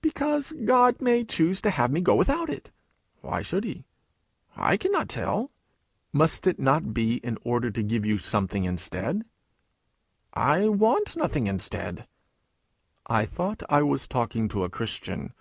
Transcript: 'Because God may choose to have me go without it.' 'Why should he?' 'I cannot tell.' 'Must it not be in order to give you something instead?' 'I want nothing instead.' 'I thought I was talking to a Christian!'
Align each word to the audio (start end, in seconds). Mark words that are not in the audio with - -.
'Because 0.00 0.52
God 0.64 1.00
may 1.02 1.24
choose 1.24 1.60
to 1.62 1.70
have 1.70 1.90
me 1.90 2.00
go 2.00 2.14
without 2.14 2.48
it.' 2.48 2.70
'Why 3.20 3.42
should 3.42 3.64
he?' 3.64 3.84
'I 4.54 4.76
cannot 4.76 5.08
tell.' 5.08 5.50
'Must 6.12 6.46
it 6.46 6.60
not 6.60 6.94
be 6.94 7.16
in 7.16 7.36
order 7.42 7.68
to 7.72 7.82
give 7.82 8.06
you 8.06 8.16
something 8.16 8.62
instead?' 8.62 9.24
'I 10.34 10.68
want 10.68 11.16
nothing 11.16 11.48
instead.' 11.48 12.06
'I 13.08 13.26
thought 13.26 13.64
I 13.68 13.82
was 13.82 14.06
talking 14.06 14.46
to 14.50 14.62
a 14.62 14.70
Christian!' 14.70 15.34